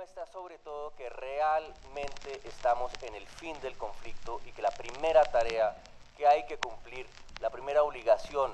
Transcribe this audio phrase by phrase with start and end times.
[0.00, 5.22] demuestra sobre todo que realmente estamos en el fin del conflicto y que la primera
[5.24, 5.76] tarea
[6.16, 7.06] que hay que cumplir,
[7.42, 8.50] la primera obligación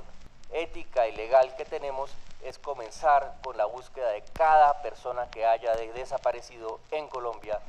[0.53, 2.11] ética y legal que tenemos
[2.43, 7.61] es comenzar con la búsqueda de cada persona que haya desaparecido en Colombia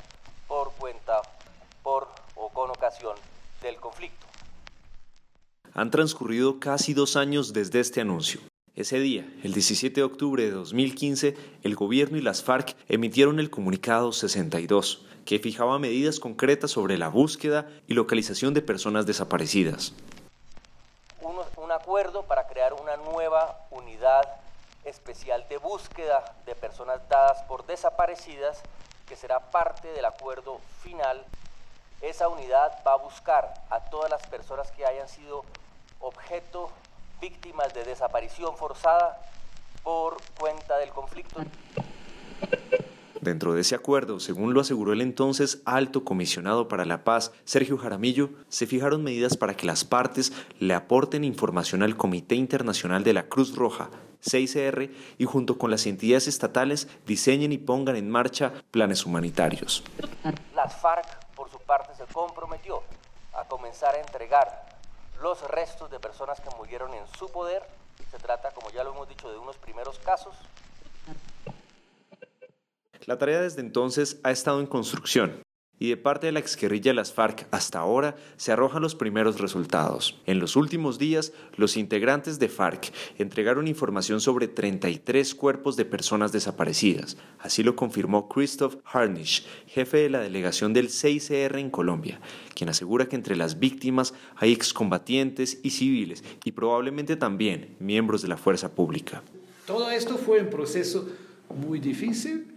[0.48, 1.21] por cuenta,
[1.84, 3.16] por o con ocasión
[3.62, 4.25] del conflicto.
[5.75, 8.41] Han transcurrido casi dos años desde este anuncio.
[8.78, 13.50] Ese día, el 17 de octubre de 2015, el gobierno y las FARC emitieron el
[13.50, 19.94] comunicado 62, que fijaba medidas concretas sobre la búsqueda y localización de personas desaparecidas.
[21.21, 24.30] Un, un acuerdo para crear una nueva unidad
[24.85, 28.62] especial de búsqueda de personas dadas por desaparecidas,
[29.09, 31.26] que será parte del acuerdo final.
[32.04, 35.44] Esa unidad va a buscar a todas las personas que hayan sido
[35.99, 36.70] objeto
[37.20, 39.21] víctimas de desaparición forzada
[39.84, 41.41] por cuenta del conflicto.
[43.21, 47.77] Dentro de ese acuerdo, según lo aseguró el entonces alto comisionado para la paz, Sergio
[47.77, 53.13] Jaramillo, se fijaron medidas para que las partes le aporten información al Comité Internacional de
[53.13, 53.90] la Cruz Roja,
[54.23, 59.84] 6CR, y junto con las entidades estatales diseñen y pongan en marcha planes humanitarios.
[60.55, 62.82] Las FARC, por su parte, se comprometió
[63.34, 64.76] a comenzar a entregar
[65.22, 67.63] los restos de personas que murieron en su poder.
[68.12, 70.35] Se trata, como ya lo hemos dicho, de unos primeros casos.
[73.06, 75.47] La tarea desde entonces ha estado en construcción
[75.79, 79.39] y de parte de la exguerrilla de las FARC hasta ahora se arrojan los primeros
[79.39, 80.19] resultados.
[80.25, 86.31] En los últimos días, los integrantes de FARC entregaron información sobre 33 cuerpos de personas
[86.31, 87.17] desaparecidas.
[87.39, 92.19] Así lo confirmó Christoph Harnisch, jefe de la delegación del 6CR en Colombia,
[92.55, 98.28] quien asegura que entre las víctimas hay excombatientes y civiles y probablemente también miembros de
[98.28, 99.22] la fuerza pública.
[99.66, 101.07] Todo esto fue un proceso
[101.50, 102.47] muy difícil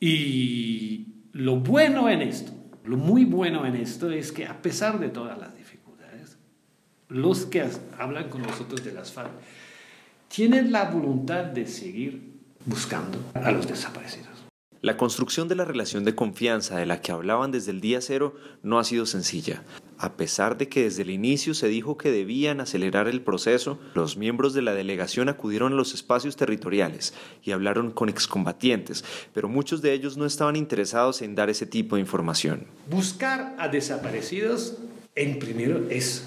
[0.00, 2.50] y lo bueno en esto,
[2.84, 6.36] lo muy bueno en esto es que a pesar de todas las dificultades,
[7.08, 7.64] los que
[7.96, 9.30] hablan con nosotros de las FARC
[10.26, 14.37] tienen la voluntad de seguir buscando a los desaparecidos.
[14.80, 18.36] La construcción de la relación de confianza de la que hablaban desde el día cero
[18.62, 19.64] no ha sido sencilla.
[19.98, 24.16] A pesar de que desde el inicio se dijo que debían acelerar el proceso, los
[24.16, 27.12] miembros de la delegación acudieron a los espacios territoriales
[27.42, 31.96] y hablaron con excombatientes, pero muchos de ellos no estaban interesados en dar ese tipo
[31.96, 32.64] de información.
[32.88, 34.76] Buscar a desaparecidos,
[35.16, 36.24] en primero, es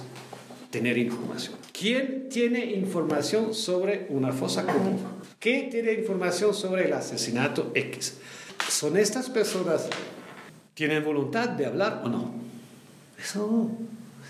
[0.71, 1.55] tener información.
[1.77, 4.99] ¿Quién tiene información sobre una fosa común?
[5.39, 8.17] ¿Qué tiene información sobre el asesinato X?
[8.69, 9.87] ¿Son estas personas,
[10.73, 12.33] tienen voluntad de hablar o no?
[13.21, 13.69] Eso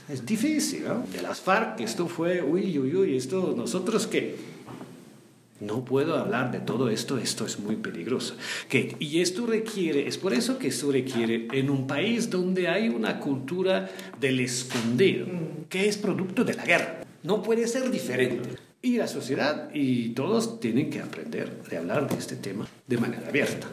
[0.10, 1.06] es difícil, ¿no?
[1.14, 4.36] De las FARC, esto fue, uy, uy, uy, esto, nosotros que
[5.62, 8.36] no puedo hablar de todo esto, esto es muy peligroso.
[8.68, 12.90] Que, y esto requiere, es por eso que esto requiere en un país donde hay
[12.90, 13.90] una cultura
[14.20, 15.28] del escondido,
[15.70, 17.04] que es producto de la guerra.
[17.24, 18.50] No puede ser diferente.
[18.82, 23.28] Y la sociedad y todos tienen que aprender de hablar de este tema de manera
[23.28, 23.68] abierta.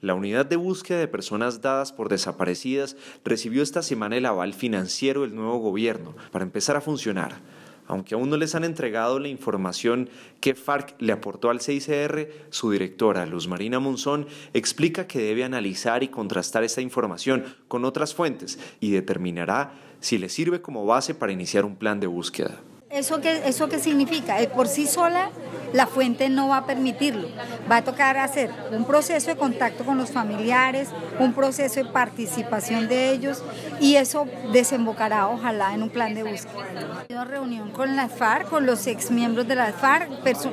[0.00, 5.22] La unidad de búsqueda de personas dadas por desaparecidas recibió esta semana el aval financiero
[5.22, 7.40] del nuevo gobierno para empezar a funcionar.
[7.86, 10.08] Aunque aún no les han entregado la información
[10.40, 16.02] que FARC le aportó al 6CR, su directora, Luz Marina Monzón, explica que debe analizar
[16.02, 21.32] y contrastar esta información con otras fuentes y determinará si le sirve como base para
[21.32, 22.60] iniciar un plan de búsqueda.
[22.92, 24.42] ¿Eso qué, ¿Eso qué significa?
[24.42, 25.30] Eh, por sí sola
[25.72, 27.26] la fuente no va a permitirlo.
[27.70, 32.88] Va a tocar hacer un proceso de contacto con los familiares, un proceso de participación
[32.88, 33.42] de ellos
[33.80, 37.06] y eso desembocará ojalá en un plan de búsqueda.
[37.08, 40.10] Una reunión con la FARC, con los ex miembros de la FARC,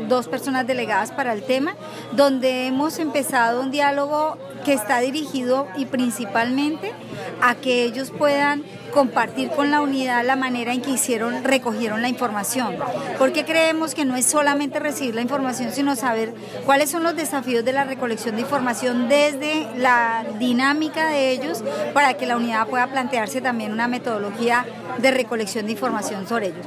[0.07, 1.75] dos personas delegadas para el tema,
[2.13, 6.93] donde hemos empezado un diálogo que está dirigido y principalmente
[7.41, 12.09] a que ellos puedan compartir con la unidad la manera en que hicieron, recogieron la
[12.09, 12.75] información.
[13.17, 16.33] Porque creemos que no es solamente recibir la información, sino saber
[16.65, 21.63] cuáles son los desafíos de la recolección de información desde la dinámica de ellos
[21.93, 24.65] para que la unidad pueda plantearse también una metodología
[24.97, 26.65] de recolección de información sobre ellos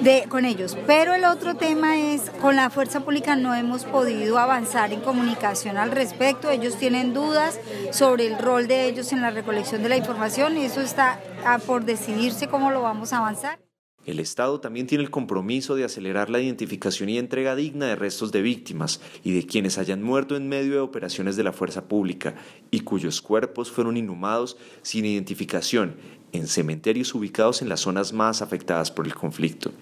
[0.00, 0.76] de, con ellos.
[0.86, 5.76] Pero el otro tema es, con la fuerza pública no hemos podido avanzar en comunicación
[5.76, 6.50] al respecto.
[6.50, 7.58] Ellos tienen dudas
[7.90, 11.18] sobre el rol de ellos en la recolección de la información y eso está
[11.66, 13.58] por decidirse cómo lo vamos a avanzar.
[14.04, 18.32] El Estado también tiene el compromiso de acelerar la identificación y entrega digna de restos
[18.32, 22.34] de víctimas y de quienes hayan muerto en medio de operaciones de la fuerza pública
[22.70, 25.96] y cuyos cuerpos fueron inhumados sin identificación
[26.32, 29.72] en cementerios ubicados en las zonas más afectadas por el conflicto.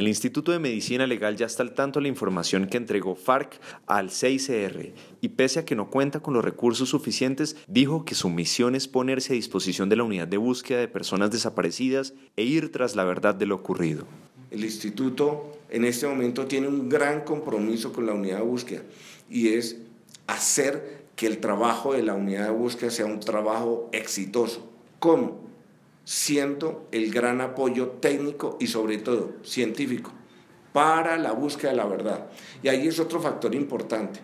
[0.00, 3.60] El Instituto de Medicina Legal ya está al tanto de la información que entregó FARC
[3.84, 8.30] al CICR y pese a que no cuenta con los recursos suficientes, dijo que su
[8.30, 12.72] misión es ponerse a disposición de la unidad de búsqueda de personas desaparecidas e ir
[12.72, 14.06] tras la verdad de lo ocurrido.
[14.50, 18.82] El instituto en este momento tiene un gran compromiso con la unidad de búsqueda
[19.28, 19.76] y es
[20.26, 24.66] hacer que el trabajo de la unidad de búsqueda sea un trabajo exitoso.
[24.98, 25.49] ¿Cómo?
[26.04, 30.12] Siendo el gran apoyo técnico y sobre todo científico
[30.72, 32.26] para la búsqueda de la verdad.
[32.62, 34.20] Y ahí es otro factor importante.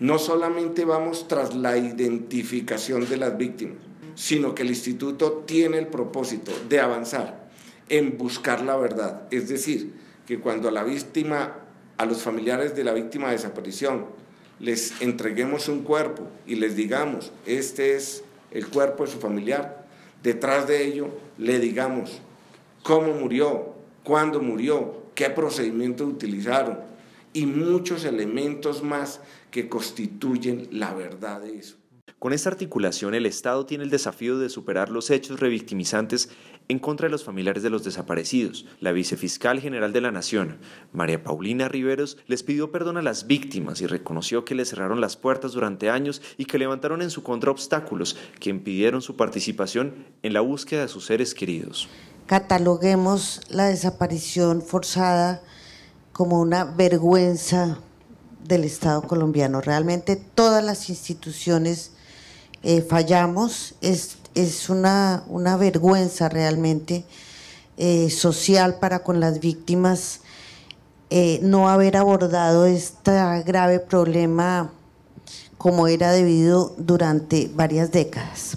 [0.00, 3.78] No solamente vamos tras la identificación de las víctimas,
[4.14, 7.48] sino que el instituto tiene el propósito de avanzar
[7.88, 9.22] en buscar la verdad.
[9.30, 9.92] Es decir,
[10.26, 11.58] que cuando a la víctima,
[11.96, 14.06] a los familiares de la víctima de desaparición,
[14.60, 19.83] les entreguemos un cuerpo y les digamos, este es el cuerpo de su familiar,
[20.24, 22.20] detrás de ello le digamos
[22.82, 26.80] cómo murió, cuándo murió, qué procedimientos utilizaron
[27.32, 31.76] y muchos elementos más que constituyen la verdad de eso.
[32.24, 36.30] Con esta articulación, el Estado tiene el desafío de superar los hechos revictimizantes
[36.68, 38.64] en contra de los familiares de los desaparecidos.
[38.80, 40.56] La vicefiscal general de la Nación,
[40.94, 45.18] María Paulina Riveros, les pidió perdón a las víctimas y reconoció que les cerraron las
[45.18, 50.32] puertas durante años y que levantaron en su contra obstáculos que impidieron su participación en
[50.32, 51.90] la búsqueda de sus seres queridos.
[52.24, 55.42] Cataloguemos la desaparición forzada
[56.14, 57.80] como una vergüenza
[58.42, 59.60] del Estado colombiano.
[59.60, 61.90] Realmente todas las instituciones
[62.64, 67.04] eh, fallamos, es, es una, una, vergüenza realmente
[67.76, 70.20] eh, social para con las víctimas
[71.10, 73.12] eh, no haber abordado este
[73.44, 74.72] grave problema
[75.58, 78.56] como era debido durante varias décadas.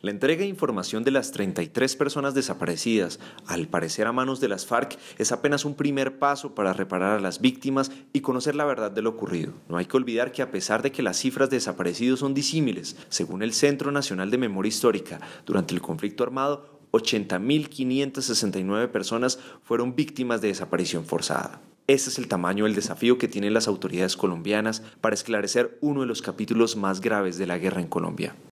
[0.00, 3.18] La entrega de información de las 33 personas desaparecidas,
[3.48, 7.20] al parecer a manos de las FARC, es apenas un primer paso para reparar a
[7.20, 9.54] las víctimas y conocer la verdad de lo ocurrido.
[9.68, 12.96] No hay que olvidar que a pesar de que las cifras de desaparecidos son disímiles,
[13.08, 20.40] según el Centro Nacional de Memoria Histórica, durante el conflicto armado, 80.569 personas fueron víctimas
[20.40, 21.60] de desaparición forzada.
[21.88, 26.06] Ese es el tamaño del desafío que tienen las autoridades colombianas para esclarecer uno de
[26.06, 28.36] los capítulos más graves de la guerra en Colombia.